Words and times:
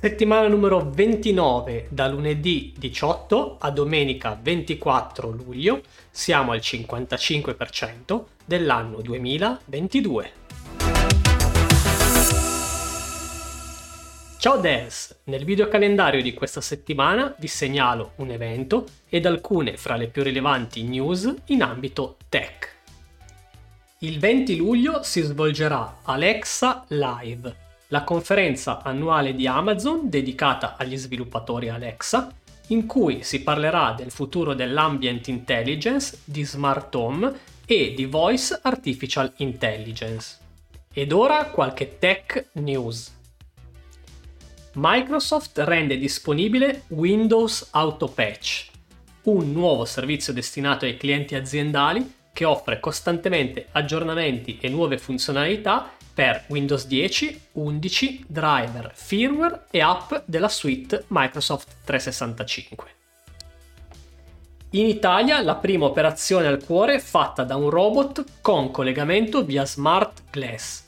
Settimana 0.00 0.46
numero 0.46 0.88
29, 0.88 1.88
da 1.90 2.06
lunedì 2.06 2.72
18 2.78 3.56
a 3.58 3.68
domenica 3.72 4.38
24 4.40 5.28
luglio, 5.28 5.82
siamo 6.08 6.52
al 6.52 6.60
55% 6.60 8.22
dell'anno 8.44 9.00
2022. 9.00 10.32
Ciao 14.38 14.56
Dance! 14.58 15.16
Nel 15.24 15.44
videocalendario 15.44 16.22
di 16.22 16.32
questa 16.32 16.60
settimana 16.60 17.34
vi 17.36 17.48
segnalo 17.48 18.12
un 18.18 18.30
evento 18.30 18.86
ed 19.08 19.26
alcune 19.26 19.76
fra 19.76 19.96
le 19.96 20.06
più 20.06 20.22
rilevanti 20.22 20.84
news 20.84 21.34
in 21.46 21.60
ambito 21.60 22.18
tech. 22.28 22.72
Il 23.98 24.20
20 24.20 24.54
luglio 24.54 25.02
si 25.02 25.22
svolgerà 25.22 26.02
Alexa 26.04 26.84
Live, 26.86 27.66
la 27.90 28.04
conferenza 28.04 28.82
annuale 28.82 29.34
di 29.34 29.46
Amazon 29.46 30.10
dedicata 30.10 30.76
agli 30.76 30.96
sviluppatori 30.96 31.70
Alexa, 31.70 32.30
in 32.68 32.86
cui 32.86 33.22
si 33.22 33.42
parlerà 33.42 33.94
del 33.96 34.10
futuro 34.10 34.52
dell'ambient 34.52 35.28
intelligence, 35.28 36.18
di 36.24 36.44
smart 36.44 36.94
home 36.94 37.32
e 37.64 37.94
di 37.94 38.04
voice 38.04 38.58
artificial 38.62 39.32
intelligence. 39.36 40.38
Ed 40.92 41.12
ora 41.12 41.46
qualche 41.46 41.98
tech 41.98 42.50
news. 42.52 43.16
Microsoft 44.74 45.58
rende 45.58 45.96
disponibile 45.96 46.82
Windows 46.88 47.68
Auto 47.70 48.08
Patch, 48.08 48.66
un 49.22 49.50
nuovo 49.50 49.86
servizio 49.86 50.34
destinato 50.34 50.84
ai 50.84 50.98
clienti 50.98 51.34
aziendali 51.34 52.16
che 52.34 52.44
offre 52.44 52.80
costantemente 52.80 53.68
aggiornamenti 53.72 54.58
e 54.60 54.68
nuove 54.68 54.98
funzionalità 54.98 55.96
per 56.18 56.46
Windows 56.48 56.84
10, 56.88 57.42
11, 57.52 58.24
driver, 58.26 58.90
firmware 58.92 59.66
e 59.70 59.80
app 59.80 60.12
della 60.24 60.48
suite 60.48 61.04
Microsoft 61.06 61.68
365. 61.84 62.86
In 64.70 64.86
Italia 64.86 65.40
la 65.42 65.54
prima 65.54 65.84
operazione 65.84 66.48
al 66.48 66.64
cuore 66.64 66.98
fatta 66.98 67.44
da 67.44 67.54
un 67.54 67.70
robot 67.70 68.24
con 68.40 68.72
collegamento 68.72 69.44
via 69.44 69.64
Smart 69.64 70.22
Glass. 70.28 70.86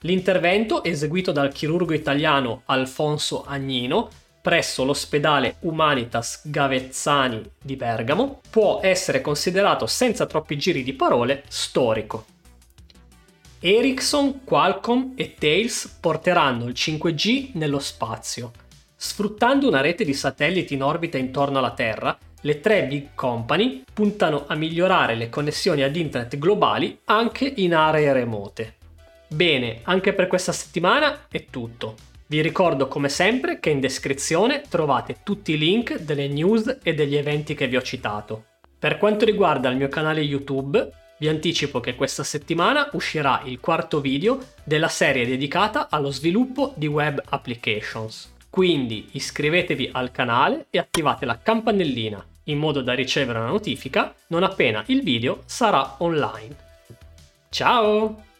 L'intervento, 0.00 0.82
eseguito 0.82 1.30
dal 1.30 1.52
chirurgo 1.52 1.92
italiano 1.92 2.62
Alfonso 2.64 3.44
Agnino 3.44 4.08
presso 4.40 4.82
l'ospedale 4.82 5.58
Humanitas 5.60 6.40
Gavezzani 6.42 7.48
di 7.62 7.76
Bergamo, 7.76 8.40
può 8.50 8.80
essere 8.82 9.20
considerato 9.20 9.86
senza 9.86 10.26
troppi 10.26 10.58
giri 10.58 10.82
di 10.82 10.94
parole 10.94 11.44
storico. 11.46 12.24
Ericsson, 13.64 14.42
Qualcomm 14.42 15.12
e 15.14 15.34
Thales 15.38 15.98
porteranno 16.00 16.66
il 16.66 16.72
5G 16.76 17.50
nello 17.52 17.78
spazio. 17.78 18.50
Sfruttando 18.96 19.68
una 19.68 19.80
rete 19.80 20.04
di 20.04 20.14
satelliti 20.14 20.74
in 20.74 20.82
orbita 20.82 21.16
intorno 21.16 21.58
alla 21.58 21.70
Terra, 21.70 22.18
le 22.40 22.58
tre 22.58 22.82
big 22.86 23.10
company 23.14 23.84
puntano 23.92 24.46
a 24.48 24.56
migliorare 24.56 25.14
le 25.14 25.28
connessioni 25.28 25.84
ad 25.84 25.94
internet 25.94 26.38
globali 26.38 26.98
anche 27.04 27.52
in 27.58 27.76
aree 27.76 28.12
remote. 28.12 28.74
Bene, 29.28 29.78
anche 29.84 30.12
per 30.12 30.26
questa 30.26 30.50
settimana 30.50 31.26
è 31.30 31.44
tutto. 31.48 31.94
Vi 32.26 32.42
ricordo 32.42 32.88
come 32.88 33.08
sempre 33.08 33.60
che 33.60 33.70
in 33.70 33.78
descrizione 33.78 34.62
trovate 34.68 35.18
tutti 35.22 35.52
i 35.52 35.58
link 35.58 36.00
delle 36.00 36.26
news 36.26 36.78
e 36.82 36.94
degli 36.94 37.14
eventi 37.14 37.54
che 37.54 37.68
vi 37.68 37.76
ho 37.76 37.82
citato. 37.82 38.46
Per 38.76 38.98
quanto 38.98 39.24
riguarda 39.24 39.68
il 39.68 39.76
mio 39.76 39.88
canale 39.88 40.20
YouTube, 40.20 40.90
vi 41.22 41.28
anticipo 41.28 41.78
che 41.78 41.94
questa 41.94 42.24
settimana 42.24 42.88
uscirà 42.94 43.42
il 43.44 43.60
quarto 43.60 44.00
video 44.00 44.40
della 44.64 44.88
serie 44.88 45.24
dedicata 45.24 45.86
allo 45.88 46.10
sviluppo 46.10 46.72
di 46.74 46.88
web 46.88 47.22
applications. 47.28 48.32
Quindi 48.50 49.10
iscrivetevi 49.12 49.90
al 49.92 50.10
canale 50.10 50.66
e 50.68 50.78
attivate 50.78 51.24
la 51.24 51.38
campanellina 51.38 52.26
in 52.46 52.58
modo 52.58 52.82
da 52.82 52.92
ricevere 52.92 53.38
una 53.38 53.50
notifica 53.50 54.12
non 54.26 54.42
appena 54.42 54.82
il 54.86 55.04
video 55.04 55.42
sarà 55.46 55.94
online. 55.98 56.56
Ciao! 57.50 58.30